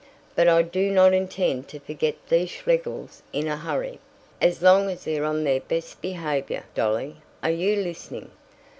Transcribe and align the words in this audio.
But 0.35 0.47
I 0.47 0.63
do 0.63 0.89
not 0.89 1.13
intend 1.13 1.67
to 1.67 1.79
forget 1.79 2.15
these 2.27 2.49
Schlegels 2.49 3.21
in 3.31 3.47
a 3.47 3.55
hurry. 3.55 3.99
As 4.41 4.63
long 4.63 4.89
as 4.89 5.03
they're 5.03 5.23
on 5.25 5.43
their 5.43 5.59
best 5.61 6.01
behaviour 6.01 6.63
Dolly, 6.73 7.17
are 7.43 7.51
you 7.51 7.75
listening? 7.75 8.31